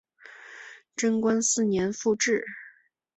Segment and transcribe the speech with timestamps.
[0.95, 2.43] 贞观四年复置。